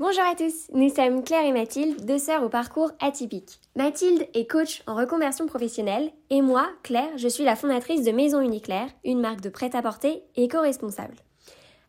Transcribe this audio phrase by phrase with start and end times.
[0.00, 3.60] Bonjour à tous, nous sommes Claire et Mathilde, deux sœurs au parcours atypique.
[3.76, 8.40] Mathilde est coach en reconversion professionnelle et moi, Claire, je suis la fondatrice de Maison
[8.40, 11.16] Uniclaire, une marque de prêt-à-porter éco-responsable.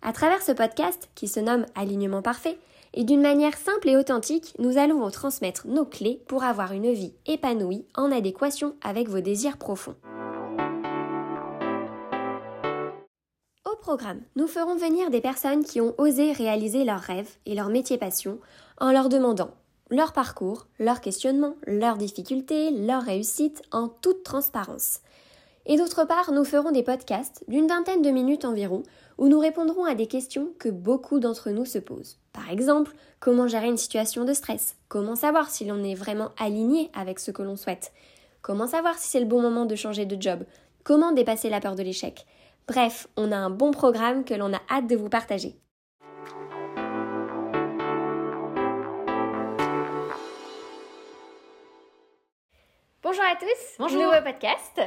[0.02, 2.58] À travers ce podcast, qui se nomme Alignement parfait,
[2.94, 6.92] et d'une manière simple et authentique, nous allons vous transmettre nos clés pour avoir une
[6.92, 9.96] vie épanouie en adéquation avec vos désirs profonds.
[13.82, 17.98] Programme, nous ferons venir des personnes qui ont osé réaliser leurs rêves et leur métier
[17.98, 18.40] passion
[18.80, 19.52] en leur demandant
[19.90, 25.02] leur parcours, leurs questionnements, leurs difficultés, leurs réussites en toute transparence.
[25.66, 28.84] Et d'autre part, nous ferons des podcasts d'une vingtaine de minutes environ
[29.18, 32.18] où nous répondrons à des questions que beaucoup d'entre nous se posent.
[32.32, 34.76] Par exemple, comment gérer une situation de stress?
[34.88, 37.92] Comment savoir si l'on est vraiment aligné avec ce que l'on souhaite?
[38.42, 40.46] Comment savoir si c'est le bon moment de changer de job?
[40.84, 42.26] Comment dépasser la peur de l'échec?
[42.68, 45.56] Bref, on a un bon programme que l'on a hâte de vous partager.
[53.04, 54.02] Bonjour à tous, Bonjour.
[54.04, 54.80] nouveau podcast.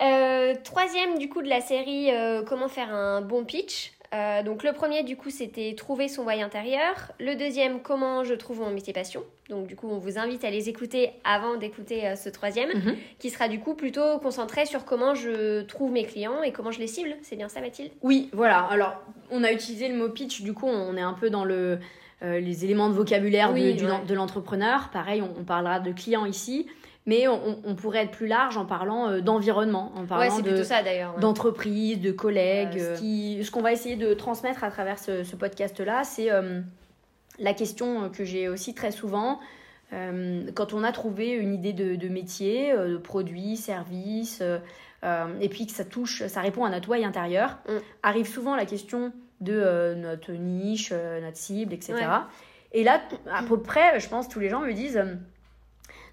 [0.00, 3.92] Euh, troisième du coup de la série euh, Comment faire un bon pitch.
[4.14, 7.12] Euh, donc le premier du coup c'était trouver son voie intérieur.
[7.18, 9.22] Le deuxième comment je trouve mon métier passion.
[9.48, 12.96] Donc du coup on vous invite à les écouter avant d'écouter euh, ce troisième Mhm.
[13.18, 16.78] qui sera du coup plutôt concentré sur comment je trouve mes clients et comment je
[16.80, 17.16] les cible.
[17.22, 17.90] C'est bien ça Mathilde?
[18.02, 18.58] Oui, voilà.
[18.70, 21.78] Alors, on a utilisé le mot pitch, du coup, on est un peu dans le,
[22.22, 24.04] euh, les éléments de vocabulaire Oui, de, du- ouais.
[24.06, 24.90] de l'entrepreneur.
[24.92, 26.66] Pareil, on, on parlera de clients ici,
[27.06, 30.42] mais on, on pourrait être plus large en parlant euh, d'environnement, en Ouais parlant c'est
[30.42, 31.14] de, plutôt ça d'ailleurs.
[31.14, 31.20] ouais.
[31.20, 32.78] d'entreprise, de collègues.
[32.78, 36.04] Euh, euh, ce qui- ce qu'on va essayer de transmettre à travers ce, ce podcast-là,
[36.04, 36.60] c'est euh,
[37.38, 39.40] la question que j'ai aussi très souvent.
[39.92, 44.42] euh, quand on a trouvé une idée de, de métier, de produit, service,
[45.40, 47.72] et puis que ça touche, ça répond à notre why intérieur, Mm.
[48.04, 51.94] arrive souvent la question de notre niche, notre cible, etc.
[51.94, 52.04] Ouais.
[52.72, 53.00] Et là,
[53.34, 55.02] à peu près, je pense, tous les gens me disent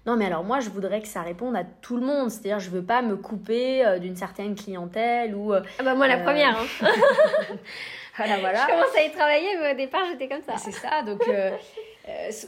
[0.06, 2.30] non, mais alors moi, je voudrais que ça réponde à tout le monde.
[2.30, 5.52] C'est-à-dire, je veux pas me couper euh, d'une certaine clientèle ou.
[5.52, 6.56] euh, Ah bah moi la Euh, première.
[6.58, 6.64] hein.
[8.16, 8.66] voilà, voilà.
[8.66, 10.56] Je commence à y travailler mais au départ j'étais comme ça.
[10.56, 11.22] C'est ça, donc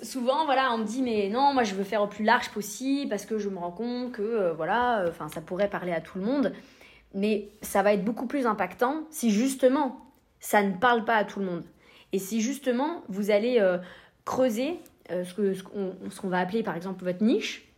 [0.02, 3.10] souvent, voilà, on me dit, mais non, moi je veux faire au plus large possible
[3.10, 6.24] parce que je me rends compte que, voilà, enfin, ça pourrait parler à tout le
[6.24, 6.52] monde.
[7.14, 10.00] Mais ça va être beaucoup plus impactant si justement
[10.40, 11.64] ça ne parle pas à tout le monde.
[12.12, 13.62] Et si justement vous allez
[14.24, 14.80] creuser
[15.24, 17.68] ce que- ce qu'on ce qu'on va appeler par exemple votre niche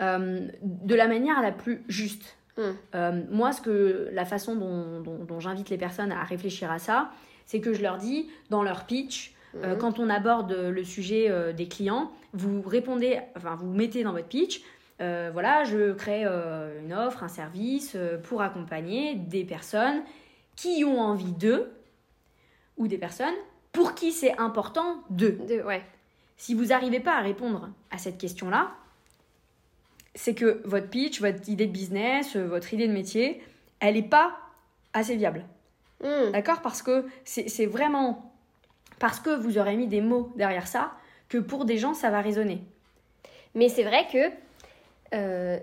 [0.00, 2.36] euh, de la manière la plus juste.
[2.58, 2.62] Mm.
[2.94, 6.78] Euh, moi, ce que, la façon dont, dont- dont j'invite les personnes à réfléchir à
[6.78, 7.10] ça,
[7.46, 9.78] c'est que je leur dis dans leur pitch, euh, Mhm.
[9.78, 14.26] quand on aborde le sujet euh, des clients, vous répondez, enfin vous mettez dans votre
[14.28, 14.62] pitch,
[15.00, 20.02] euh, voilà, je crée euh, une offre, un service euh, pour accompagner des personnes
[20.56, 21.70] qui ont envie d'eux
[22.76, 23.34] ou des personnes
[23.72, 25.38] pour qui c'est important d'eux.
[25.48, 25.82] De- ouais.
[26.42, 28.72] Si vous n'arrivez pas à répondre à cette question-là,
[30.16, 33.40] c'est que votre pitch, votre idée de business, votre idée de métier,
[33.78, 34.36] elle n'est pas
[34.92, 35.44] assez viable.
[36.02, 36.32] Hmm.
[36.32, 36.60] D'accord?
[36.60, 38.34] Parce que c'est c'est vraiment
[38.98, 40.96] parce que vous aurez mis des mots derrière ça
[41.28, 42.60] que pour des gens, ça va résonner.
[43.54, 44.32] Mais c'est vrai que
[45.14, 45.60] euh,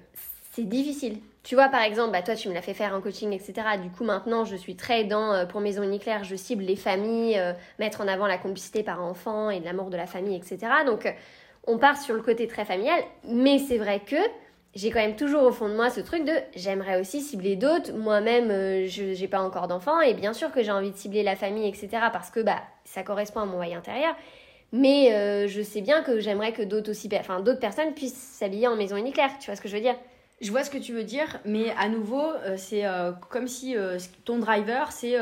[0.53, 1.19] c'est difficile.
[1.49, 3.53] Tu vois, par exemple, bah, toi, tu me l'as fait faire en coaching, etc.
[3.81, 7.39] Du coup, maintenant, je suis très dans, euh, pour Maison Uniclaire, je cible les familles,
[7.39, 10.59] euh, mettre en avant la complicité par enfant et l'amour de la famille, etc.
[10.85, 11.11] Donc, euh,
[11.65, 12.99] on part sur le côté très familial.
[13.27, 14.15] Mais c'est vrai que
[14.75, 17.93] j'ai quand même toujours au fond de moi ce truc de j'aimerais aussi cibler d'autres.
[17.93, 18.49] Moi-même,
[18.85, 21.67] je j'ai pas encore d'enfants et bien sûr que j'ai envie de cibler la famille,
[21.67, 21.89] etc.
[22.13, 24.15] Parce que bah, ça correspond à mon voyage intérieur.
[24.71, 28.75] Mais je sais bien que j'aimerais que d'autres aussi, enfin d'autres personnes puissent s'habiller en
[28.75, 29.31] maison uniclaire.
[29.39, 29.95] Tu vois ce que je veux dire?
[30.41, 33.75] Je vois ce que tu veux dire, mais à nouveau, euh, c'est euh, comme si
[33.75, 35.17] euh, ton driver, c'est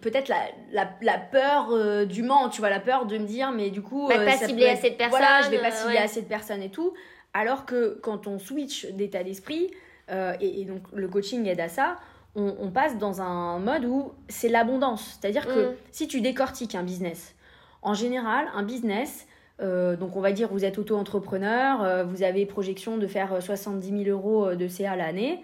[0.00, 0.38] peut-être la,
[0.72, 4.08] la, la peur du ment, tu vois, la peur de me dire, mais du coup.
[4.08, 6.02] Bah, pas cibler assez de Voilà, je vais personnes, pas cibler ouais.
[6.02, 6.94] assez de personnes et tout.
[7.34, 9.70] Alors que quand on switch d'état d'esprit,
[10.10, 11.96] euh, et, et donc le coaching aide à ça,
[12.34, 15.18] on, on passe dans un mode où c'est l'abondance.
[15.20, 15.74] C'est-à-dire que Mm.
[15.92, 17.34] si tu décortiques un business,
[17.82, 19.26] en général, un business,
[19.60, 23.40] euh, donc on va dire vous êtes auto-entrepreneur, euh, vous avez projection de faire euh,
[23.40, 25.42] 70 000 euros euh, de CA l'année,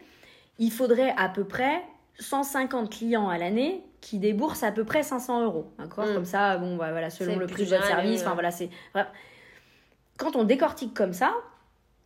[0.59, 1.83] il faudrait à peu près
[2.19, 5.73] 150 clients à l'année qui déboursent à peu près 500 euros.
[5.79, 6.07] D'accord?
[6.07, 6.15] Mm.
[6.15, 8.69] Comme ça, bon, bah, voilà, selon le prix de votre service, euh, enfin voilà, c'est.
[10.19, 11.35] Quand on décortique comme ça,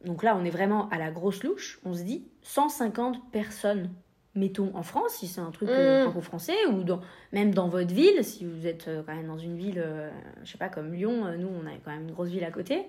[0.05, 3.91] donc là on est vraiment à la grosse louche, on se dit 150 personnes,
[4.37, 6.03] mettons en France, si c'est un truc euh, Mm.
[6.03, 7.01] franco-français, ou dans,
[7.33, 10.11] même dans votre ville, si vous êtes euh, quand même dans une ville, euh,
[10.45, 12.51] je sais pas, comme Lyon, euh, nous on a quand même une grosse ville à
[12.51, 12.85] côté,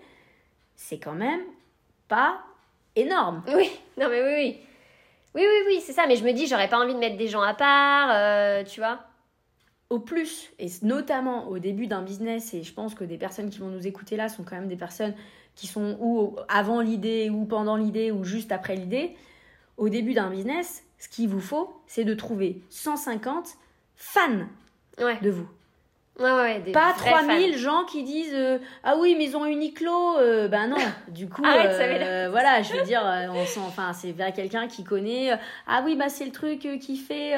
[0.75, 1.39] c'est quand même
[2.07, 2.39] pas
[2.95, 3.43] énorme.
[3.55, 4.57] Oui, non mais oui, oui.
[5.35, 6.05] Oui, oui, oui, c'est ça.
[6.07, 8.99] Mais je me dis, j'aurais pas envie de mettre des gens à part, tu vois.
[9.91, 13.59] au plus, et notamment au début d'un business, et je pense que des personnes qui
[13.59, 15.13] vont nous écouter là sont quand même des personnes
[15.53, 19.15] qui sont ou avant l'idée, ou pendant l'idée, ou juste après l'idée,
[19.77, 23.57] au début d'un business, ce qu'il vous faut, c'est de trouver 150
[23.95, 24.47] fans
[24.97, 25.47] de vous.
[26.19, 30.47] Ouais, ouais, pas 3000 gens qui disent euh, ah oui mais ils ont Uniqlo euh,
[30.47, 30.77] ben non.
[31.09, 35.37] Du coup euh, voilà je veux dire on sent, enfin c'est vers quelqu'un qui connaît
[35.67, 37.35] ah oui bah c'est le truc qui fait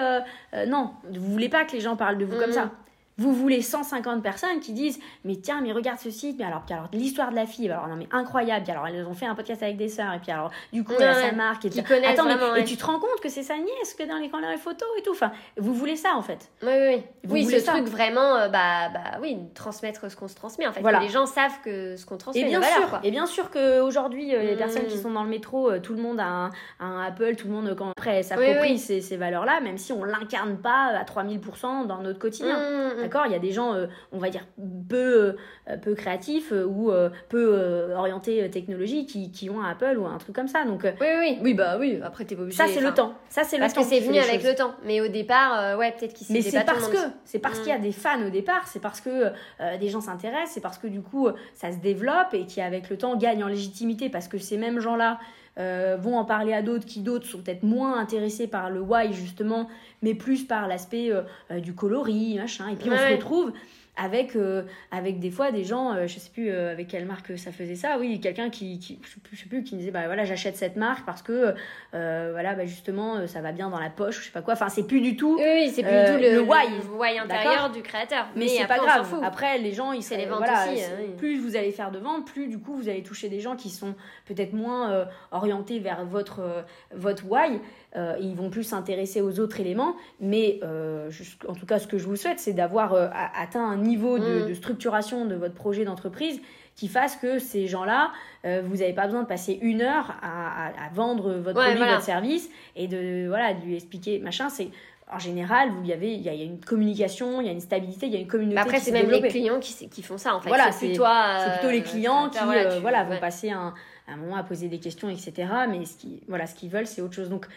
[0.67, 2.71] non vous voulez pas que les gens parlent de vous comme ça
[3.19, 6.87] vous voulez 150 personnes qui disent mais tiens mais regarde ce site mais alors alors
[6.93, 9.77] l'histoire de la fille alors non mais incroyable alors elles ont fait un podcast avec
[9.77, 11.69] des sœurs et puis alors du coup elle sa marque et,
[12.05, 14.39] Attends, mais, et tu te rends compte que c'est sa nièce que dans les, dans
[14.39, 16.49] les photos et tout enfin vous voulez ça en fait.
[16.63, 20.65] Oui oui oui ce truc vraiment euh, bah bah oui transmettre ce qu'on se transmet
[20.65, 20.99] en fait voilà.
[20.99, 23.81] que les gens savent que ce qu'on transmet et bien sûr et bien sûr que
[23.81, 25.01] aujourd'hui euh, les personnes qui mm.
[25.01, 26.49] sont dans le métro euh, tout le monde a
[26.79, 30.03] un, Apple tout le monde quand après s'approprie ces, ces valeurs là même si on
[30.03, 32.57] l'incarne pas à 3000% dans notre quotidien.
[32.59, 34.45] Mm, mm, il y a des gens, euh, on va dire,
[34.87, 35.35] peu,
[35.67, 36.91] euh, peu créatifs euh, ou
[37.29, 40.65] peu orientés technologie qui, qui, ont un Apple ou un truc comme ça.
[40.65, 42.57] Donc, oui, oui, oui, bah oui, après, t'es pas obligé.
[42.57, 43.13] Ça, c'est le temps.
[43.29, 43.81] Ça, c'est le parce temps.
[43.81, 44.73] Parce que c'est venu avec le temps.
[44.83, 47.77] Mais au départ, ouais, peut-être qu'il Mais c'est parce que, c'est parce qu'il y a
[47.77, 47.81] mm.
[47.81, 49.31] des fans au départ, c'est parce que
[49.79, 52.97] des gens s'intéressent, c'est parce que du coup, ça se développe et qui, avec le
[52.97, 55.19] temps, gagne en légitimité parce que ces mêmes gens-là,
[55.59, 59.11] euh, vont en parler à d'autres qui d'autres sont peut-être moins intéressés par le why
[59.11, 59.67] justement,
[60.01, 62.69] mais plus par l'aspect euh, euh, du coloris, machin.
[62.69, 63.51] Et puis on se retrouve
[63.99, 67.37] avec, euh, avec des fois des gens, euh, je sais plus euh, avec quelle marque
[67.37, 68.99] ça faisait ça, oui, quelqu'un qui, qui,
[69.31, 71.53] je sais plus, qui disait, bah voilà, j'achète cette marque parce que,
[71.91, 74.53] voilà, bah justement, ça va bien dans la poche, je sais pas quoi.
[74.53, 75.37] Enfin, c'est plus du tout.
[75.37, 77.19] Oui, c'est plus du tout le, why.
[77.19, 78.27] intérieur du créateur.
[78.35, 79.19] Mais, c'est pas grave.
[79.23, 82.47] Après, les gens, ils les voilà, aussi, hein, Plus vous allez faire de ventes, plus
[82.47, 83.95] du coup, vous allez toucher des gens qui sont
[84.25, 86.63] peut-être moins orientés vers votre,
[86.93, 87.59] votre why.
[87.95, 89.95] Euh, ils vont plus s'intéresser aux autres éléments.
[90.19, 91.09] Mais euh,
[91.47, 94.47] en tout cas, ce que je vous souhaite, c'est d'avoir euh, atteint un niveau mm.
[94.47, 96.39] de, structuration de votre projet d'entreprise
[96.75, 98.11] qui fasse que ces gens-là,
[98.45, 102.87] vous n'avez pas besoin de passer une heure à, vendre votre produit, votre service et
[102.87, 104.47] de, voilà, de lui expliquer machin.
[104.47, 104.69] C'est
[105.11, 108.05] en général, vous y avez, il y, a une communication, il y a une stabilité,
[108.05, 108.55] il y a une communauté.
[108.55, 110.47] Bah après, c'est même les clients qui, qui font ça en fait.
[110.47, 111.03] Voilà, c'est plutôt,
[111.51, 112.39] plutôt les clients qui,
[112.79, 113.73] voilà, vont passer un,
[114.07, 115.33] un, moment à poser des questions, etc.
[115.69, 117.29] Mais ce qui, voilà, ce qu'ils veulent, c'est autre chose.
[117.29, 117.47] Donc,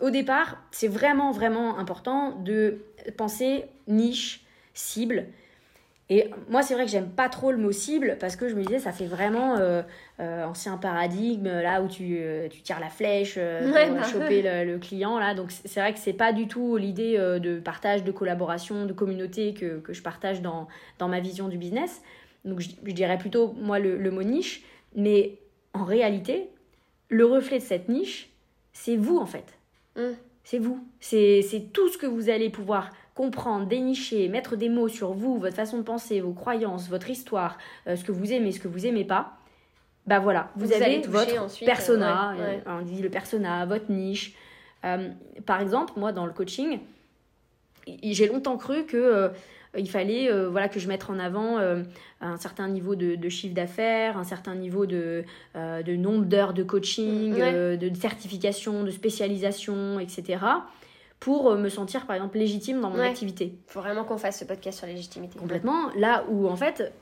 [0.00, 2.78] au départ, c'est vraiment, vraiment important de
[3.16, 5.26] penser niche, cible.
[6.10, 8.62] Et moi, c'est vrai que j'aime pas trop le mot cible parce que je me
[8.62, 9.82] disais, ça fait vraiment euh,
[10.20, 14.78] euh, ancien paradigme, là où tu, euh, tu tires la flèche pour bah choper le,
[14.78, 15.18] client.
[15.18, 15.34] Là.
[15.34, 19.52] Donc, c'est vrai que c'est pas du tout l'idée de partage, de collaboration, de communauté
[19.52, 20.66] que, que je partage dans,
[20.98, 22.00] dans, ma vision du business.
[22.46, 24.62] Donc, je, dirais plutôt, moi, le, le mot niche.
[24.94, 25.34] Mais
[25.74, 26.48] en réalité,
[27.10, 28.30] le reflet de cette niche,
[28.72, 29.57] c'est vous, en fait.
[29.98, 30.14] Mm.
[30.44, 30.82] C'est vous.
[31.00, 35.56] C'est tout ce que vous allez pouvoir comprendre, dénicher, mettre des mots sur vous, votre
[35.56, 38.86] façon de penser, vos croyances, votre histoire, euh, ce que vous aimez, ce que vous
[38.86, 39.36] aimez pas.
[40.06, 44.34] Bah voilà, vous, avez votre persona, euh, on dit le persona, votre niche.
[44.86, 45.10] Euh,
[45.44, 46.78] par exemple, moi dans le coaching,
[48.02, 49.30] j'ai longtemps cru que
[49.78, 51.82] il fallait euh, voilà, que je mette en avant euh,
[52.20, 55.24] un certain niveau de, chiffre d'affaires, un certain niveau de,
[55.56, 60.38] euh, de nombre d'heures de coaching, de certification, de spécialisation, etc.
[61.20, 63.54] pour me sentir par exemple légitime dans mon activité.
[63.68, 65.38] Il faut vraiment qu'on fasse ce podcast sur légitimité.
[65.38, 65.90] Complètement.
[65.96, 66.92] Là où en fait,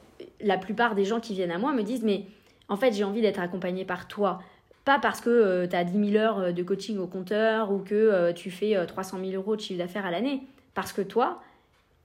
[0.40, 2.24] la plupart des gens qui viennent à moi me disent mais
[2.68, 4.40] en fait j'ai envie d'être accompagné par toi
[4.84, 8.52] pas parce que tu as 10 000 heures de coaching au compteur ou que tu
[8.52, 10.42] fais 300 000 euros de chiffre d'affaires à l'année.
[10.74, 11.40] Parce que toi,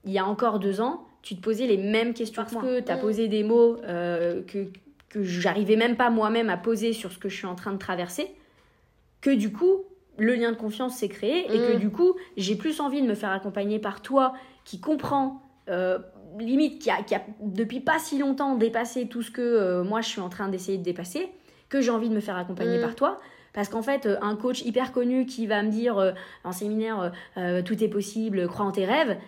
[0.04, 2.90] il y a encore deux ans, tu te posais les mêmes questions parce que tu
[2.90, 3.00] as mm.
[3.00, 4.68] posé des mots euh, que,
[5.08, 7.78] que j'arrivais même pas moi-même à poser sur ce que je suis en train de
[7.78, 8.34] traverser,
[9.20, 9.84] que du coup,
[10.18, 11.78] le lien de confiance s'est créé et que mm.
[11.78, 15.98] du coup, j'ai plus envie de me faire accompagner par toi qui comprend, euh,
[16.38, 20.00] limite, qui a, qui a, depuis pas si longtemps dépassé tout ce que euh, moi
[20.00, 21.30] je suis en train d'essayer de dépasser,
[21.68, 22.82] que j'ai envie de me faire accompagner mm.
[22.82, 23.20] par toi.
[23.52, 27.12] Parce qu'en fait, un coach hyper connu qui va me dire en séminaire
[27.66, 29.18] tout est possible, crois en tes rêves,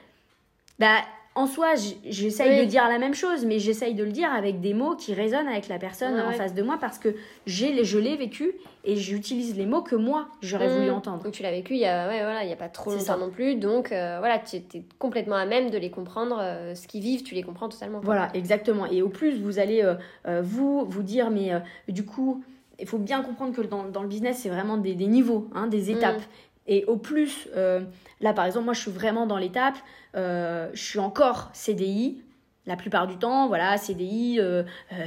[0.78, 0.96] bah,
[1.36, 4.72] en soi, j'essaye de dire la même chose, mais j'essaye de le dire avec des
[4.72, 8.16] mots qui résonnent avec la personne en face de moi parce que j'ai, je l'ai
[8.16, 8.52] vécu
[8.84, 10.94] et j'utilise les mots que moi j'aurais voulu mmh.
[10.94, 11.24] entendre.
[11.24, 13.18] Donc tu l'as vécu il y a, ouais, voilà, il y a pas trop longtemps
[13.18, 16.86] non plus, donc euh, voilà, tu es complètement à même de les comprendre, euh, ce
[16.86, 17.98] qu'ils vivent, tu les comprends totalement.
[18.00, 18.86] Voilà, exactement.
[18.86, 21.50] Et au plus, vous allez euh, vous vous dire, mais
[21.88, 22.44] du coup,
[22.78, 25.66] il faut bien comprendre que dans, dans le business, c'est vraiment des, des niveaux, hein,
[25.66, 26.20] des étapes.
[26.20, 26.68] Mmh.
[26.68, 27.48] Et au plus,
[28.20, 29.76] là par exemple, moi je suis vraiment dans l'étape,
[30.14, 32.20] je suis encore CDI,
[32.66, 34.62] La plupart du temps, voilà, CDI, euh,
[34.94, 35.04] euh,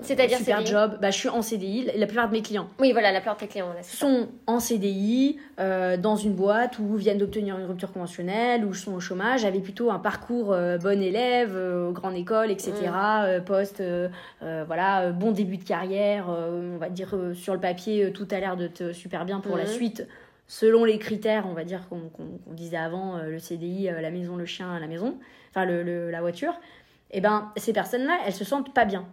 [0.00, 0.70] C'est-à-dire super CDI?
[0.70, 0.96] job.
[1.02, 1.90] Bah, je suis en CDI.
[1.96, 4.06] La plupart de mes clients Oui, voilà, la plupart de tes clients, là, c'est ça.
[4.06, 8.94] sont en CDI euh, dans une boîte ou viennent d'obtenir une rupture conventionnelle ou sont
[8.94, 12.72] au chômage, avaient plutôt un parcours euh, bon élève, euh, grande école, etc.
[13.24, 14.08] euh, poste, euh,
[14.42, 16.30] euh, voilà, euh, bon début de carrière.
[16.30, 19.26] euh, on va dire euh, sur le papier, euh, tout a l'air de te super
[19.26, 19.68] bien pour la Mhm.
[19.70, 20.06] suite.
[20.46, 22.10] Selon les critères, on va dire qu'on
[22.48, 25.18] disait avant, euh, le CDI, euh, la maison, le chien, la maison,
[25.50, 26.54] enfin le, le- la voiture,
[27.10, 29.06] et ben ces personnes-là, elles se sentent pas bien.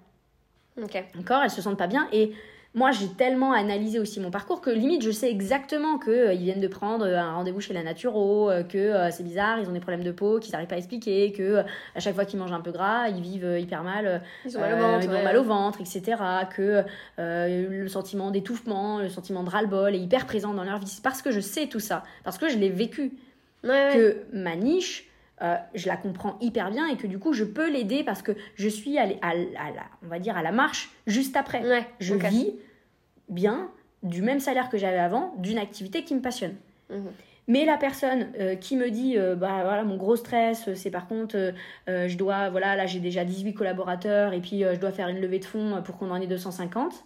[0.81, 1.03] Ok.
[1.15, 1.41] D'accord?
[1.43, 2.07] Elles se sentent pas bien.
[2.11, 2.33] Et
[2.73, 6.67] moi, j'ai tellement analysé aussi mon parcours que limite, je sais exactement qu'ils viennent de
[6.69, 9.81] prendre euh, un rendez-vous chez la naturo, euh, que euh, c'est bizarre, ils ont des
[9.81, 11.63] problèmes de peau, qu'ils n'arrivent pas à expliquer, que euh,
[11.95, 14.57] à chaque fois qu'ils mangent un peu gras, ils vivent euh, hyper mal, euh, Ils
[14.57, 15.03] ont mal au euh, ventre.
[15.03, 15.23] ils ont ouais.
[15.23, 16.15] mal au ventre, etc.
[16.55, 16.83] Que
[17.19, 20.87] euh, le sentiment d'étouffement, le sentiment de ras-le-bol est hyper présent dans leur vie.
[20.87, 23.11] C'est parce que je sais tout ça, parce que je l'ai vécu
[23.63, 23.93] Ouais, ouais.
[23.93, 25.10] que ma niche,
[25.41, 28.33] euh, je la comprends hyper bien et que du coup, je peux l'aider parce que
[28.55, 31.61] je suis à, à la, on va dire, à la marche juste après.
[31.67, 32.53] Ouais, Je vis
[33.29, 33.69] bien
[34.03, 36.55] du même salaire que j'avais avant d'une activité qui me passionne.
[36.89, 37.11] Mhm.
[37.47, 41.07] Mais la personne euh, qui me dit, euh, bah voilà, mon gros stress, c'est par
[41.07, 41.53] contre,
[41.87, 45.39] je dois, voilà, là j'ai déjà 18 collaborateurs et puis je dois faire une levée
[45.39, 47.03] de fonds pour qu'on en ait 250.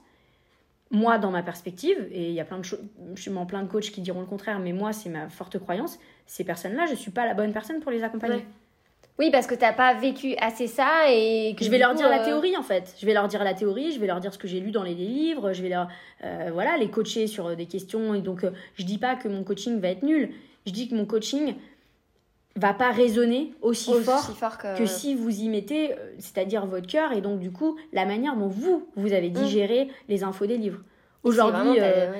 [0.95, 2.79] Moi, dans ma perspective, et il y a plein de choses,
[3.15, 6.43] sûrement plein de coachs qui diront le contraire, mais moi, c'est ma forte croyance, ces
[6.43, 8.37] personnes-là, je suis pas la bonne personne pour les accompagner.
[8.37, 8.45] Ouais.
[9.17, 12.09] Oui, parce que t'as pas vécu assez ça et que Je vais leur coup, dire
[12.09, 12.95] la euh, théorie en fait.
[12.99, 14.83] Je vais leur dire la théorie, je vais leur dire ce que j'ai lu dans
[14.83, 15.87] les livres, je vais leur
[16.23, 18.13] euh, voilà les coacher sur euh, des questions.
[18.13, 20.31] Et donc euh, je dis pas que mon coaching va être nul.
[20.65, 21.55] Je dis que mon coaching
[22.57, 24.77] va pas résonner aussi, aussi fort fort que.
[24.77, 28.35] que si vous y mettez, euh, c'est-à-dire votre cœur et donc du coup la manière
[28.37, 30.79] dont vous vous avez digéré les infos des livres.
[31.23, 32.11] Aujourd'hui, euh,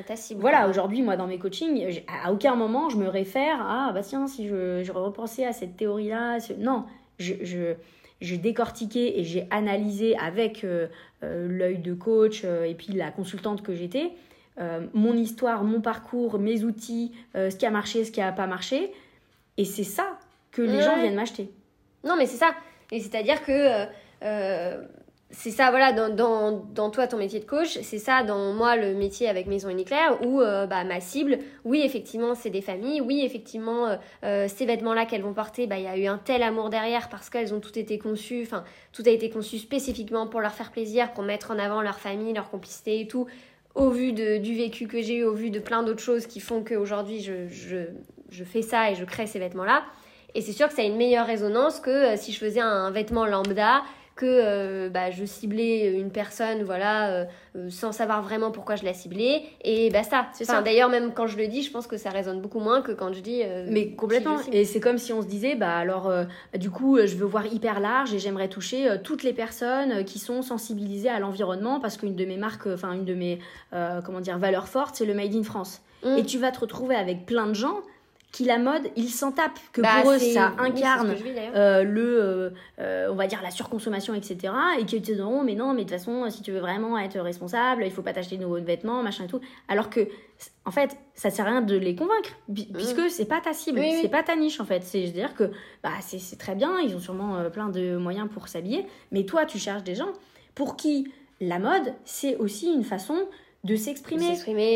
[0.41, 4.25] voilà, aujourd'hui, moi, dans mes coachings, à aucun moment je me réfère à, bah tiens,
[4.27, 6.39] si je, je repensais à cette théorie-là.
[6.39, 6.85] ce- Non,
[7.19, 7.75] je, je,
[8.19, 10.87] j'ai décortiqué et j'ai analysé avec euh,
[11.23, 14.11] euh, l'œil de coach et puis la consultante que j'étais,
[14.93, 18.91] mon histoire, mon parcours, mes outils, ce qui a marché, ce qui n'a pas marché.
[19.57, 20.17] Et c'est ça
[20.55, 20.81] que les Ouais.
[20.81, 21.49] gens viennent m'acheter.
[22.03, 22.51] Non, mais c'est ça.
[22.91, 23.85] Et c'est-à-dire que euh,
[24.23, 24.83] euh,
[25.31, 28.75] c'est ça, voilà, dans, dans, dans toi, ton métier de coach, c'est ça, dans moi,
[28.77, 33.01] le métier avec Maison Uniclair, où euh, bah, ma cible, oui, effectivement, c'est des familles,
[33.01, 36.41] oui, effectivement, euh, ces vêtements-là qu'elles vont porter, bah, il y a eu un tel
[36.41, 40.39] amour derrière parce qu'elles ont tout été conçues, enfin, tout a été conçu spécifiquement pour
[40.41, 43.25] leur faire plaisir, pour mettre en avant leur famille, leur complicité et tout.
[43.73, 46.39] Au vu de, du vécu que j'ai eu, au vu de plein d'autres choses qui
[46.39, 47.77] font qu'aujourd'hui, je, je,
[48.29, 49.83] je fais ça et je crée ces vêtements-là.
[50.35, 52.91] Et c'est sûr que ça a une meilleure résonance que euh, si je faisais un
[52.91, 53.81] vêtement lambda,
[54.15, 57.25] que euh, bah, je ciblais une personne, voilà, euh,
[57.69, 60.27] sans savoir vraiment pourquoi je la ciblais, et basta.
[60.33, 60.61] C'est Enfin.
[60.61, 63.11] D'ailleurs, même quand je le dis, je pense que ça résonne beaucoup moins que quand
[63.11, 63.41] je dis.
[63.43, 64.37] euh, Mais complètement.
[64.53, 66.11] Et c'est comme si on se disait, bah alors,
[66.57, 70.41] du coup, je veux voir hyper large et j'aimerais toucher toutes les personnes qui sont
[70.41, 73.39] sensibilisées à l'environnement parce qu'une de mes marques, enfin une de mes,
[74.05, 75.81] comment dire, valeurs fortes, c'est le Made in France.
[76.03, 76.17] Mm.
[76.17, 77.81] Et tu vas te retrouver avec plein de gens
[78.31, 81.23] qui la mode, ils s'en tapent, que Bah, pour eux c'est- ça c'est incarne vis,
[81.55, 84.53] euh, le, euh, euh, on va dire la surconsommation, etc.
[84.77, 87.17] Et qui te diront, mais non, mais de toute façon, si tu veux vraiment être
[87.19, 89.39] responsable, il faut pas t'acheter de nouveaux vêtements, machin et tout.
[89.69, 90.01] Alors que,
[90.65, 93.79] en fait, ça sert à rien de les convaincre, bi- puisque c'est pas ta cible,
[93.79, 93.83] Mm.
[93.83, 93.99] Oui, oui.
[94.01, 94.83] c'est pas ta niche, en fait.
[94.83, 95.51] C'est-à-dire que,
[95.81, 99.23] bah, c'est c'est très bien, ils ont sûrement euh, plein de moyens pour s'habiller, mais
[99.23, 100.09] toi, tu cherches des gens
[100.55, 103.15] pour qui la mode, c'est aussi une façon
[103.65, 104.29] de s'exprimer,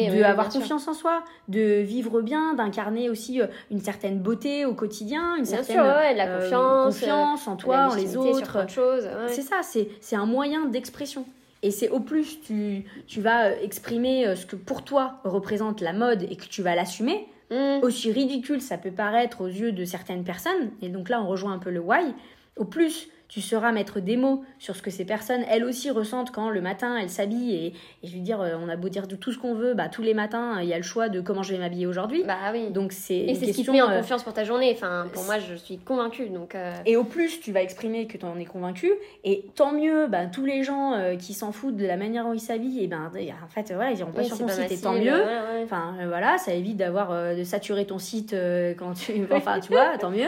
[0.10, 0.60] de oui, avoir sûr.
[0.60, 5.44] confiance en soi, de vivre bien, d'incarner aussi euh, une certaine beauté au quotidien, une
[5.44, 8.66] Bien certaine sûr, ouais, de la euh, confiance, confiance en toi, en les autres.
[8.66, 9.28] ouais.
[9.30, 11.26] C'est ça, c'est un moyen d'expression.
[11.62, 15.94] Et c'est au plus tu, tu vas euh, exprimer ce que pour toi représente la
[15.94, 17.80] mode et que tu vas l'assumer, Mm.
[17.82, 21.52] aussi ridicule ça peut paraître aux yeux de certaines personnes, et donc là on rejoint
[21.54, 22.14] un peu le why,
[22.58, 26.32] au plus tu sauras mettre des mots sur ce que ces personnes, elles aussi, ressentent
[26.32, 27.54] quand le matin elles s'habillent.
[27.54, 27.68] Et,
[28.04, 29.88] et je veux dire, euh, on a beau dire de tout ce qu'on veut, bah,
[29.88, 32.24] tous les matins, il y a le choix de comment je vais m'habiller aujourd'hui.
[32.26, 32.72] Bah oui.
[32.72, 34.72] Donc c'est Et c'est ce qui te met en euh, confiance pour ta journée.
[34.74, 36.30] Enfin, pour moi, je suis convaincue.
[36.30, 38.92] Donc, euh, Et au plus, tu vas exprimer que tu en es convaincu.
[39.24, 42.34] Et tant mieux, ben, tous les gens euh, qui s'en foutent de la manière dont
[42.34, 44.72] ils s'habillent, et ben, en fait, voilà, ils iront pas oui, sur ton pas site.
[44.72, 45.12] Et tant mieux.
[45.12, 45.64] ouais, ouais.
[45.64, 48.36] Enfin, voilà, ça évite d'avoir euh, de saturer ton site
[48.78, 49.28] quand tu.
[49.32, 50.28] Enfin, tu vois, tant mieux.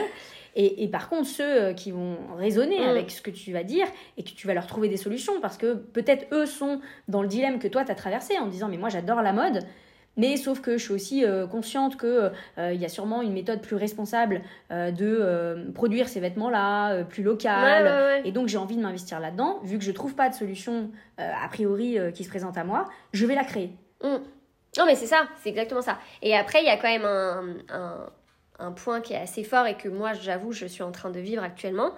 [0.56, 2.90] Et, et par contre, ceux euh, qui vont raisonner Mm.
[2.90, 5.58] avec ce que tu vas dire et que tu vas leur trouver des solutions, parce
[5.58, 8.78] que peut-être eux sont dans le dilemme que toi, tu as traversé en disant Mais
[8.78, 9.60] moi, j'adore la mode.
[10.18, 13.62] Mais sauf que je suis aussi euh, consciente que euh, y a sûrement une méthode
[13.62, 17.86] plus responsable euh, de produire ces vêtements-là, plus locale.
[17.86, 18.22] ouais, ouais.
[18.26, 19.60] Et donc j'ai envie de m'investir là-dedans.
[19.64, 23.26] Vu que je trouve pas de solution a priori qui se présente à moi, je
[23.26, 23.72] vais la créer.
[24.04, 25.98] Non, mais c'est ça, c'est exactement ça.
[26.22, 28.10] Et après, il y a quand même un, un,
[28.62, 31.20] un point qui est assez fort et que moi, j'avoue, je suis en train de
[31.20, 31.92] vivre actuellement.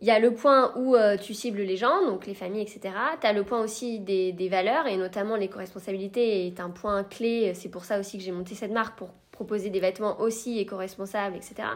[0.00, 2.94] il y a le point où euh, tu cibles les gens, donc les familles, etc.
[3.20, 7.52] Tu as le point aussi des, valeurs, et notamment l'éco-responsabilité est un point clé.
[7.54, 11.36] C'est pour ça aussi que j'ai monté cette marque, pour proposer des vêtements aussi éco-responsables,
[11.36, 11.68] etc.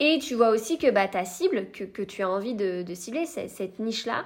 [0.00, 2.94] Et tu vois aussi que bah, ta cible, que, que tu as envie de, de
[2.94, 4.24] cibler, cette niche-là,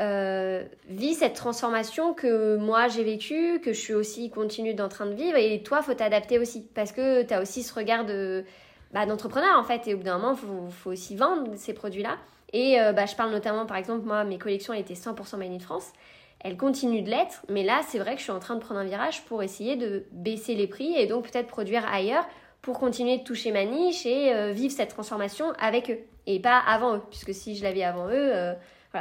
[0.00, 5.06] euh, vit cette transformation que moi j'ai vécue, que je suis aussi continue d'en train
[5.06, 5.36] de vivre.
[5.36, 6.66] Et toi, faut t'adapter aussi.
[6.74, 8.44] Parce que tu as aussi ce regard de,
[8.92, 9.86] bah, d'entrepreneur en fait.
[9.88, 12.16] Et au bout d'un moment, faut, faut, aussi vendre ces produits-là.
[12.52, 15.92] Et euh, bah, je parle notamment, par exemple, moi, mes collections étaient 100% Made France.
[16.40, 17.44] Elles continuent de l'être.
[17.48, 19.76] Mais là, c'est vrai que je suis en train de prendre un virage pour essayer
[19.76, 22.26] de baisser les prix et donc peut-être produire ailleurs
[22.62, 25.98] pour continuer de toucher ma niche et euh, vivre cette transformation avec eux.
[26.26, 27.02] Et pas avant eux.
[27.10, 28.54] Puisque si je l'avais avant eux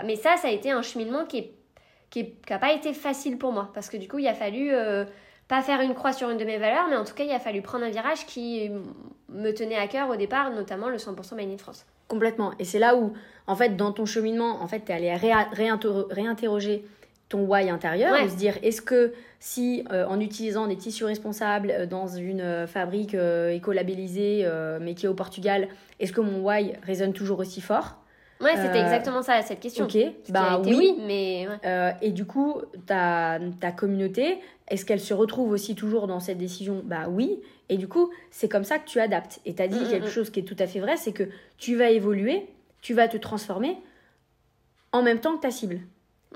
[0.06, 1.48] mais ça, ça a été un cheminement qui n'a
[2.10, 2.24] qui,
[2.60, 3.70] pas été facile pour moi.
[3.74, 5.06] Parce que du coup, il a fallu euh,
[5.48, 7.40] pas faire une croix sur une de mes valeurs, mais en tout cas, il a
[7.40, 8.72] fallu prendre un virage qui
[9.30, 11.86] me tenait à cœur au départ, notamment le 100% Made in France.
[12.08, 12.54] Complètement.
[12.60, 13.14] Et c'est là où,
[13.48, 16.86] en fait, dans ton cheminement, en fait, tu es allé réinterroger
[17.30, 18.28] ton why intérieur, ouais.
[18.28, 23.14] se dire est-ce que si euh, en utilisant des tissus responsables euh, dans une fabrique
[23.14, 24.46] éco-labellisée
[24.82, 25.70] mais qui est au Portugal,
[26.02, 28.00] est-ce que mon why résonne toujours aussi fort?
[28.42, 29.86] Ouais, c'était euh, exactement ça, cette question.
[29.86, 29.98] Ok,
[30.30, 30.96] bah oui.
[31.06, 31.48] mais...
[31.66, 36.38] Euh, et du coup, ta, ta communauté, est-ce qu'elle se retrouve aussi toujours dans cette
[36.38, 36.82] décision?
[36.84, 37.40] Bah oui.
[37.70, 39.40] Et du coup, c'est comme ça que tu adaptes.
[39.46, 40.12] Et tu as dit mm, mm, quelque mm.
[40.12, 41.24] chose qui est tout à fait vrai, c'est que
[41.58, 42.48] tu vas évoluer,
[42.82, 43.78] tu vas te transformer
[44.92, 45.80] en même temps que ta cible.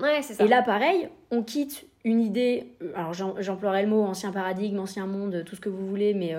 [0.00, 0.44] Ouais, c'est ça.
[0.44, 5.06] Et là, pareil, on quitte une idée, euh, alors j'emploierai le mot ancien paradigme, ancien
[5.06, 6.36] monde, tout ce que vous voulez, mais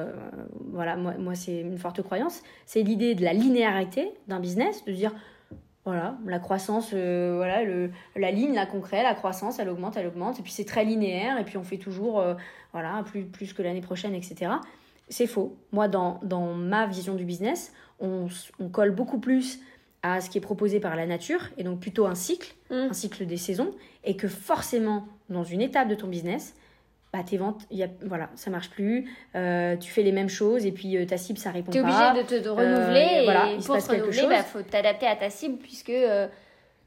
[0.72, 2.42] voilà, moi, moi c'est une forte croyance.
[2.66, 5.12] C'est l'idée de la linéarité d'un business, de dire
[5.88, 10.08] voilà, la croissance, euh, voilà, le, la ligne là concret, la croissance, elle augmente, elle
[10.08, 12.34] augmente, et puis c'est très linéaire, et puis on fait toujours, euh,
[12.74, 14.51] voilà, plus, plus que l'année prochaine, etc.
[15.08, 15.56] C'est faux.
[15.72, 18.27] Moi, dans, dans, ma vision du business, on,
[18.60, 19.62] on, colle beaucoup plus
[20.03, 22.75] à ce qui est proposé par la nature, et donc plutôt un cycle, mmh.
[22.75, 23.72] un cycle des saisons,
[24.03, 26.53] et que forcément, dans une étape de ton business,
[27.14, 30.66] bah, tes ventes, y a, voilà, ça marche plus, euh, tu fais les mêmes choses
[30.66, 31.72] et puis euh, ta cible, ça répond pas.
[31.72, 34.14] Tu es obligé de te de renouveler euh, et voilà, il pour se passe quelque.
[34.14, 35.92] Il bah, faut t'adapter à ta cible puisque...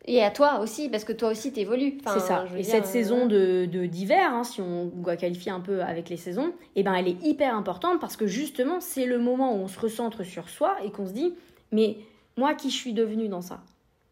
[0.07, 1.99] et à toi aussi, parce que toi aussi t'évolues.
[2.05, 2.45] Enfin, c'est ça.
[2.57, 6.49] Et cette saison de d'hiver, hein, si on doit qualifier un peu avec les saisons,
[6.77, 9.69] et eh ben elle est hyper importante parce que justement c'est le moment où on
[9.69, 11.35] se recentre sur soi et qu'on se dit
[11.73, 11.97] mais
[12.37, 13.63] moi qui je suis devenue dans ça?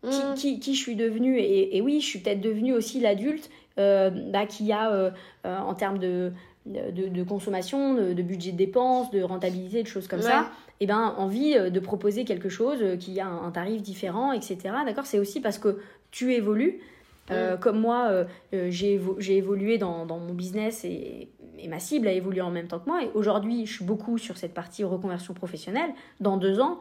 [0.09, 0.35] Qui, mmh.
[0.37, 1.41] qui, qui, je suis devenue?
[1.41, 5.11] Et, et oui je suis peut-être devenue aussi l'adulte euh, bah, qui a euh,
[5.47, 6.33] euh, en termes de,
[6.67, 11.15] de, consommation, de, budget de dépenses, de rentabilité, de choses comme ça, et eh ben,
[11.17, 14.59] envie de proposer quelque chose qui a un, tarif différent, etc.
[14.85, 15.07] D'accord?
[15.07, 15.79] C'est aussi parce que
[16.11, 16.81] tu évolues.
[17.31, 17.59] Mm.
[17.61, 22.51] comme moi, j'ai évolué dans, dans, mon business et, et, ma cible a évolué en
[22.51, 23.03] même temps que moi.
[23.03, 25.91] Et aujourd'hui, je suis beaucoup sur cette partie reconversion professionnelle.
[26.21, 26.79] Dans deux ans,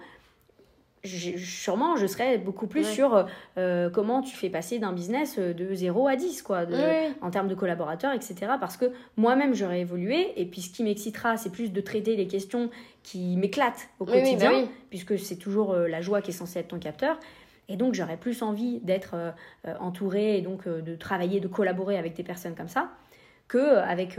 [1.08, 3.26] sûrement je serais beaucoup plus sur
[3.58, 6.66] euh, comment tu fais passer d'un business euh, de 0 à 10 quoi
[7.22, 11.38] en termes de collaborateurs etc parce que moi-même j'aurais évolué et puis ce qui m'excitera
[11.38, 12.70] c'est plus de traiter les questions
[13.04, 16.70] qui m'éclatent au quotidien bah puisque c'est toujours euh, la joie qui est censée être
[16.70, 17.20] ton capteur.
[17.70, 19.34] Et donc j'aurais plus envie d'être
[19.82, 22.92] entourée et donc de travailler de collaborer avec des personnes comme ça
[23.50, 24.18] que avec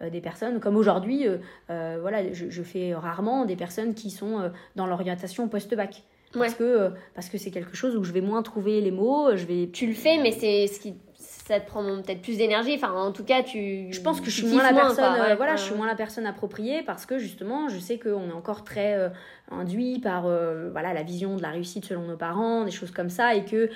[0.00, 1.26] des personnes comme aujourd'hui
[1.68, 6.90] voilà je, je, fais rarement des personnes qui sont dans l'orientation post-bac parce que euh,
[7.14, 9.86] parce que c'est quelque chose où je vais moins trouver les mots, je vais Tu
[9.86, 10.94] le fais mais c'est ce qui
[11.46, 14.42] ça te prend peut-être plus d'énergie enfin en tout cas tu je pense que je
[14.42, 17.68] suis moins la personne euh, voilà je suis moins la personne appropriée parce que justement
[17.68, 19.08] je sais qu'on est encore très euh,
[19.52, 23.36] induit par voilà la vision de la réussite selon nos parents des choses comme ça
[23.36, 23.70] et que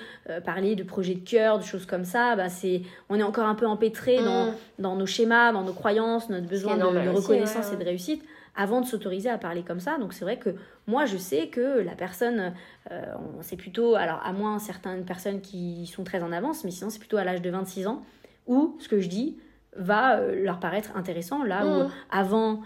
[0.45, 3.55] parler de projets de cœur de choses comme ça bah c'est on est encore un
[3.55, 4.55] peu empêtré dans, mm.
[4.81, 8.25] dans nos schémas dans nos croyances notre besoin de, reconnaissance et de réussite
[8.57, 9.99] avant de s'autoriser à parler comme ça.
[9.99, 10.51] Donc c'est vrai que
[10.87, 12.53] moi je sais que la personne,
[12.91, 13.03] euh,
[13.41, 16.99] c'est plutôt, alors à moins certaines personnes qui sont très en avance, mais sinon c'est
[16.99, 18.03] plutôt à l'âge de 26 ans
[18.47, 19.39] où ce que je dis
[19.77, 21.91] va euh, leur paraître intéressant, là où mmh.
[22.11, 22.61] avant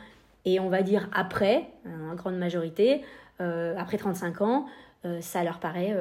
[0.46, 3.02] et on va dire après, en grande majorité,
[3.40, 4.66] euh, après 35 ans,
[5.20, 5.94] ça leur paraît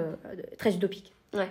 [0.58, 1.14] très utopique.
[1.34, 1.50] Ouais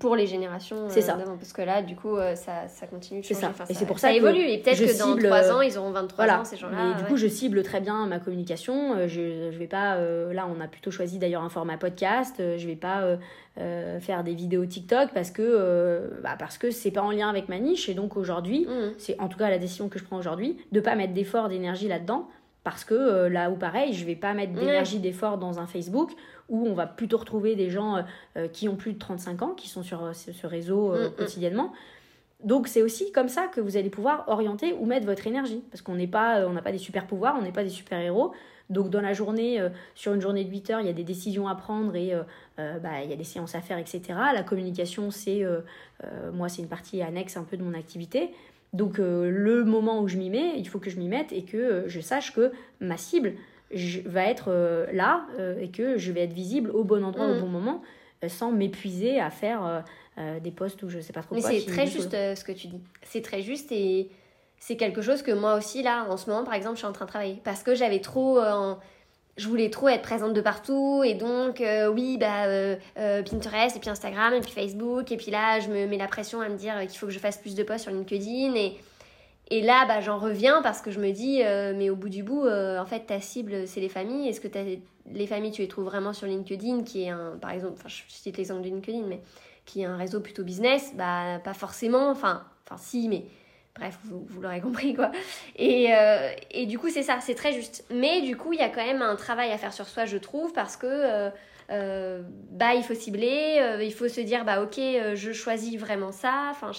[0.00, 1.16] pour les générations c'est ça.
[1.16, 3.40] euh, parce que là du coup euh, ça, ça continue de changer.
[3.40, 3.52] ça.
[3.68, 4.40] et c'est pour ça, ça évolue.
[4.40, 7.16] Et peut-être que dans 3 ans ils auront 23 ans ces gens-là et du coup
[7.16, 8.94] je cible très bien ma communication.
[8.96, 9.98] Euh, je, je vais pas
[10.32, 12.36] là on a plutôt choisi d'ailleurs un format podcast.
[12.38, 13.18] Je vais pas
[14.00, 17.58] faire des vidéos TikTok parce que bah, parce que c'est pas en lien avec ma
[17.58, 17.88] niche.
[17.88, 18.94] Et donc aujourd'hui mmh.
[18.98, 21.88] c'est en tout cas la décision que je prends aujourd'hui de pas mettre d'effort d'énergie
[21.88, 22.28] là-dedans
[22.64, 26.12] parce que là où pareil je vais pas mettre d'énergie d'effort dans un Facebook
[26.48, 28.02] où on va plutôt retrouver des gens euh,
[28.36, 31.10] euh, qui ont plus de 35 ans, qui sont sur euh, ce réseau mm, mm.
[31.12, 31.72] quotidiennement.
[32.42, 35.62] Donc c'est aussi comme ça que vous allez pouvoir orienter ou mettre votre énergie.
[35.70, 37.98] Parce qu'on n'est pas, on n'a pas des super pouvoirs, on n'est pas des super
[37.98, 38.32] héros.
[38.70, 41.04] Donc dans la journée, euh, sur une journée de 8 heures, il y a des
[41.04, 42.22] décisions à prendre et euh,
[42.58, 44.02] euh, bah, il y a des séances à faire, etc.
[44.34, 45.42] La communication, c'est
[46.32, 48.30] moi, c'est une partie annexe un peu de mon activité.
[48.72, 51.84] Donc le moment où je m'y mets, il faut que je m'y mette et que
[51.86, 53.34] je sache que ma cible
[54.04, 54.50] va être
[54.92, 55.26] là
[55.58, 57.40] et que je vais être visible au bon endroit au mmh.
[57.40, 57.82] bon moment
[58.26, 59.84] sans m'épuiser à faire
[60.42, 62.80] des postes où je sais pas trop Mais c'est très juste ce que tu dis.
[63.04, 64.10] C'est très juste et
[64.60, 66.92] c'est quelque chose que moi aussi, là, en ce moment, par exemple, je suis en
[66.92, 67.40] train de travailler.
[67.44, 68.38] Parce que j'avais trop.
[68.38, 68.74] Euh,
[69.38, 71.02] je voulais trop être présente de partout.
[71.04, 75.10] Et donc, euh, oui, bah, euh, Pinterest, et puis Instagram, et puis Facebook.
[75.10, 77.18] Et puis là, je me mets la pression à me dire qu'il faut que je
[77.18, 78.54] fasse plus de posts sur LinkedIn.
[78.56, 78.76] Et,
[79.50, 81.42] et là, bah, j'en reviens parce que je me dis,
[81.76, 84.28] mais au bout du bout, en fait, ta cible, c'est les familles.
[84.28, 84.48] Est-ce que
[85.10, 88.02] les familles, tu les trouves vraiment sur LinkedIn, qui est un, par exemple, enfin, je
[88.08, 89.20] cite l'exemple de LinkedIn, mais
[89.64, 92.10] qui est un réseau plutôt business Bah, pas forcément.
[92.10, 93.24] Enfin, enfin si, mais
[93.78, 95.12] Bref, vous, l'aurez compris quoi.
[95.56, 97.84] Et, euh, et du coup, c'est ça, c'est très juste.
[97.90, 100.16] Mais du coup, il y a quand même un travail à faire sur soi, je
[100.16, 101.30] trouve, parce que euh,
[101.70, 104.80] euh, bah, il faut cibler, il faut se dire, bah ok,
[105.14, 106.48] je choisis vraiment ça.
[106.50, 106.72] Enfin,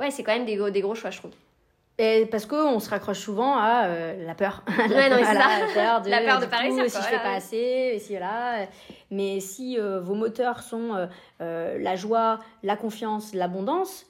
[0.00, 1.32] ouais, c'est quand même des, des gros choix, je trouve.
[1.98, 4.64] Et parce qu'on se raccroche souvent à la peur.
[4.78, 6.90] Ouais, non, la, la, peur de, la peur de réussir.
[6.90, 8.66] Si je fais pas assez, et si voilà.
[9.10, 11.08] Mais si vos moteurs sont
[11.38, 14.06] la joie, la confiance, l'abondance,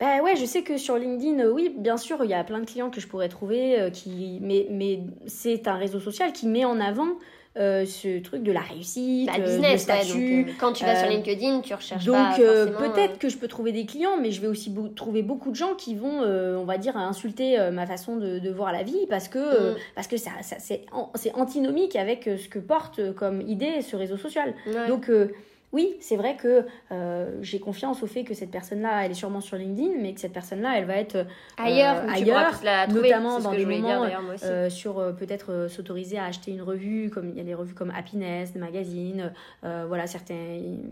[0.00, 2.60] bah ouais, je sais que sur LinkedIn, euh, oui, bien sûr, il y a plein
[2.60, 4.38] de clients que je pourrais trouver, euh, qui...
[4.40, 7.18] mais, mais c'est un réseau social qui met en avant
[7.58, 10.46] euh, ce truc de la réussite, bah, business, statut.
[10.58, 13.84] quand tu vas sur LinkedIn, tu recherches donc, pas peut-être que je peux trouver des
[13.84, 17.58] clients, mais je vais aussi trouver beaucoup de gens qui vont, on va dire, insulter
[17.70, 19.76] ma façon de, de, voir la vie parce que, mm.
[19.94, 20.86] parce que ça, ça c'est
[21.34, 24.54] antinomique avec ce que porte comme idée ce réseau social.
[24.88, 25.10] Donc
[25.72, 29.40] oui, c'est vrai que euh, j'ai confiance au fait que cette personne-là, elle est sûrement
[29.40, 31.24] sur LinkedIn, mais que cette personne-là, elle va être euh,
[31.58, 34.04] ailleurs, ailleurs notamment dans des moments
[34.42, 37.92] euh, sur peut-être s'autoriser à acheter une revue, comme il y a des revues comme
[37.96, 40.34] Happiness, des magazines, voilà, certains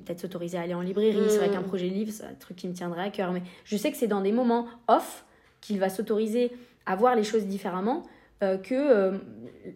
[0.04, 1.28] peut-être s'autoriser à aller en librairie.
[1.28, 1.64] C'est vrai qu'un hmm.
[1.64, 3.96] projet de livre, c'est un truc qui me tiendrait à cœur, mais je sais que
[3.96, 5.24] c'est dans des moments off
[5.60, 6.52] qu'il va s'autoriser
[6.86, 8.04] à voir les choses différemment
[8.42, 9.18] euh, que euh,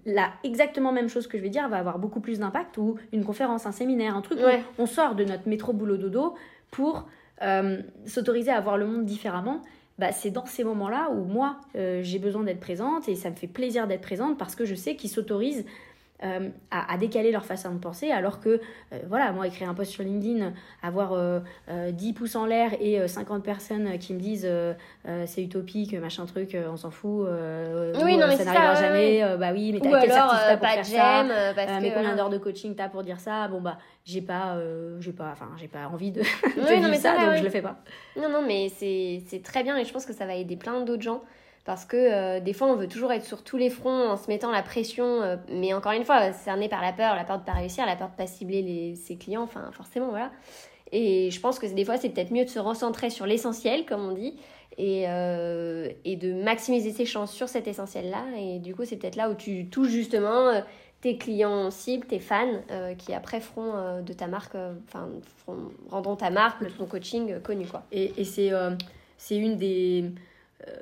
[0.06, 3.24] la exactement même chose que je vais dire va avoir beaucoup plus d'impact ou une
[3.24, 6.34] conférence, un séminaire, un truc où on sort de notre métro boulot dodo
[6.70, 7.08] pour
[7.42, 9.62] euh, s'autoriser à voir le monde différemment.
[9.98, 13.46] Bah, c'est dans ces moments-là où moi j'ai besoin d'être présente et ça me fait
[13.46, 15.66] plaisir d'être présente parce que je sais qu'ils s'autorisent
[16.24, 18.48] euh, à, décaler leur façon de penser, alors que,
[18.92, 21.16] euh, voilà, moi, écrire un post sur LinkedIn, avoir 10
[21.68, 24.48] euh, pouces en l'air et 50 personnes qui me disent
[25.26, 27.26] c'est utopique, machin truc, on s'en fout,
[28.04, 31.92] oui, non, ça n'arrivera jamais, bah oui, mais t'as quel certificat pour faire ça Mais
[31.92, 33.48] combien d'heures de coaching t'as pour dire ça?
[33.48, 34.56] Bon, bah, j'ai pas,
[35.00, 37.78] j'ai pas, enfin, j'ai pas envie de, de vivre ça, donc je le fais pas.
[38.16, 41.02] Non, non, mais c'est très bien et je pense que ça va aider plein d'autres
[41.02, 41.22] gens
[41.64, 44.28] parce que euh, des fois on veut toujours être sur tous les fronts en se
[44.28, 47.44] mettant la pression, euh, mais encore une fois, cerné par la peur, la peur de
[47.44, 50.30] pas réussir, la peur de pas cibler les, ses clients, enfin forcément voilà.
[50.90, 54.04] Et je pense que des fois c'est peut-être mieux de se recentrer sur l'essentiel, comme
[54.04, 54.34] on dit,
[54.76, 58.24] et, euh, et de maximiser ses chances sur cet essentiel-là.
[58.36, 60.62] Et du coup c'est peut-être là où tu touches justement
[61.00, 62.60] tes clients cibles, tes fans,
[62.98, 64.56] qui après feront de ta marque,
[64.88, 65.08] enfin
[65.90, 67.84] rendront ta marque, ton coaching connu quoi.
[67.92, 68.50] Et, et c'est
[69.16, 70.12] c'est une des
[70.68, 70.72] euh,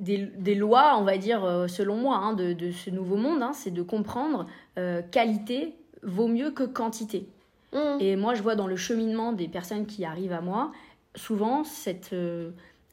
[0.00, 3.42] des, des, lois, on va dire, euh, selon moi, hein, de, de, ce nouveau monde,
[3.42, 4.46] hein, c'est de comprendre
[4.78, 7.28] euh, qualité vaut mieux que quantité.
[7.72, 7.78] Mmh.
[8.00, 10.70] Et moi, je vois dans le cheminement des personnes qui arrivent à moi,
[11.14, 12.14] souvent, cette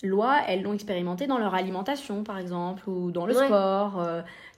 [0.03, 4.03] loi, elles l'ont expérimentée dans leur alimentation, par exemple, ou dans le sport.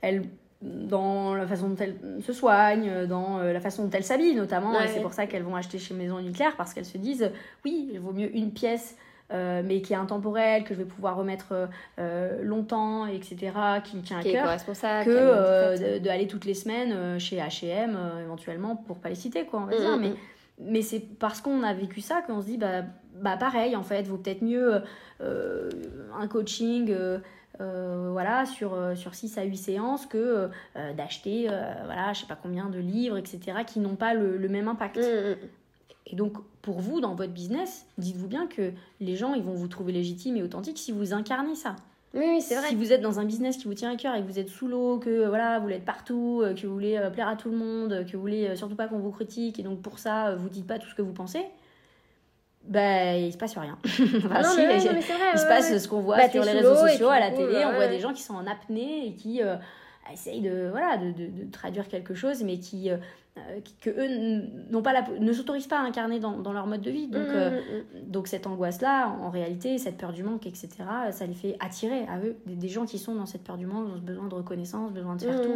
[0.01, 0.23] elles
[0.61, 4.79] dans la façon dont elles se soignent, dans la façon dont elles s'habillent notamment.
[4.79, 7.31] Et c'est pour ça qu'elles vont acheter chez Maison Nucléaire parce qu'elles se disent
[7.65, 8.95] oui, il vaut mieux une pièce
[9.33, 13.51] euh, mais qui est intemporel, que je vais pouvoir remettre euh, longtemps, etc.,
[13.83, 14.57] qui me tient à cœur,
[15.05, 19.65] que d'aller toutes les semaines euh, chez H&M éventuellement, pour pas les citer, quoi, on
[19.65, 19.97] va mm, dire.
[19.97, 20.15] Mm, mais, mm.
[20.59, 22.83] mais c'est parce qu'on a vécu ça qu'on se dit, bah,
[23.21, 24.81] bah pareil, en fait, vaut peut-être mieux
[25.21, 26.93] un coaching...
[27.59, 30.49] voilà, sur, sur 6 à 8 séances que
[30.97, 31.47] d'acheter,
[31.85, 34.99] voilà, je sais pas combien de livres, etc., qui n'ont pas le, le même impact.
[36.07, 39.67] Et donc, pour vous, dans votre business, dites-vous bien que les gens, ils vont vous
[39.67, 41.75] trouver légitime et authentique si vous incarnez ça.
[42.13, 42.69] Oui, c'est vrai.
[42.69, 44.49] Si vous êtes dans un business qui vous tient à cœur et que vous êtes
[44.49, 47.37] sous l'eau, que voilà, vous voulez être partout, euh, que vous voulez euh, plaire à
[47.37, 49.97] tout le monde, que vous voulez euh, surtout pas qu'on vous critique et donc pour
[49.97, 51.45] ça, vous dites pas tout ce que vous pensez,
[52.65, 53.77] ben il se passe rien.
[53.85, 54.01] enfin,
[54.41, 56.75] non, mais, non, mais vrai, il se passe ce qu'on voit bah, sur les réseaux
[56.75, 59.39] sociaux, à la télé, on voit des gens qui sont en apnée et qui
[60.11, 62.89] essayent de, voilà, de, de, traduire quelque chose, mais qui
[63.81, 66.91] que eux n'ont pas la, ne s'autorisent pas à incarner dans, dans, leur mode de
[66.91, 67.07] vie.
[67.07, 70.69] Donc, mmh, donc cette angoisse-là, en réalité, cette peur du manque, etc.,
[71.11, 73.89] ça les fait attirer à eux des, gens qui sont dans cette peur du manque,
[73.89, 75.55] dans ce besoin de reconnaissance, besoin de faire tout.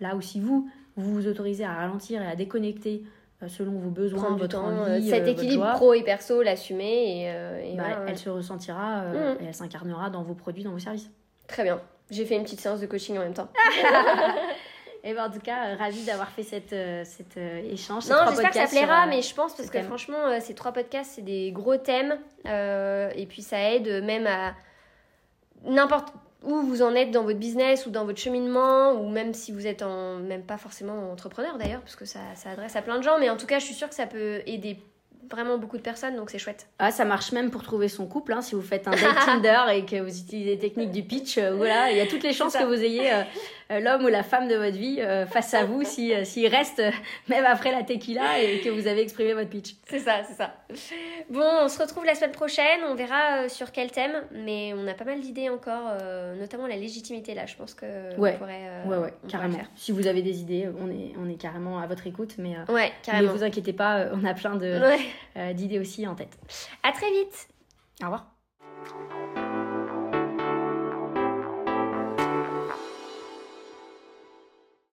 [0.00, 3.02] Là où si vous, vous vous autorisez à ralentir et à déconnecter
[3.48, 7.24] selon vos besoins, votre temps, envie, cet équilibre pro et perso, l'assumer
[7.64, 9.16] et, bah, elle se ressentira mmh.
[9.40, 11.10] et elle s'incarnera dans vos produits, dans vos services.
[11.46, 11.80] Très bien.
[12.10, 13.48] J'ai fait une petite séance de coaching en même temps.
[15.02, 18.08] Et ben, en tout cas, euh, ravie d'avoir fait cette, euh, cet euh, échange.
[18.08, 21.22] Non, j'espère que ça plaira, mais je pense parce que franchement, ces trois podcasts, c'est
[21.22, 22.18] des gros thèmes.
[22.44, 24.54] et puis ça aide même à
[25.64, 29.52] n'importe où vous en êtes dans votre business ou dans votre cheminement, ou même si
[29.52, 32.96] vous êtes en, même pas forcément entrepreneur d'ailleurs, parce que ça, ça adresse à plein
[32.96, 33.18] de gens.
[33.18, 34.78] Mais en tout cas, je suis sûre que ça peut aider
[35.30, 36.66] vraiment beaucoup de personnes, donc c'est chouette.
[36.78, 39.60] Ah, ça marche même pour trouver son couple, hein, si vous faites un date Tinder
[39.74, 42.54] et que vous utilisez les techniques du pitch, voilà, il y a toutes les chances
[42.54, 43.22] que vous ayez euh,
[43.78, 46.82] l'homme ou la femme de votre vie euh, face à vous s'il si, reste
[47.28, 49.76] même après la tequila et que vous avez exprimé votre pitch.
[49.88, 50.54] C'est ça, c'est ça.
[51.28, 54.86] Bon, on se retrouve la semaine prochaine, on verra euh, sur quel thème, mais on
[54.88, 55.92] a pas mal d'idées encore,
[56.38, 58.34] notamment la légitimité là, je pense que ouais.
[58.34, 59.58] on pourrait, ouais, ouais, carrément.
[59.76, 62.92] Si vous avez des idées, on est, on est carrément à votre écoute, mais, ouais,
[63.12, 64.56] mais vous inquiétez pas, on a plein
[65.54, 66.36] d'idées aussi en tête.
[66.82, 67.48] À très vite.
[68.02, 68.39] Au revoir.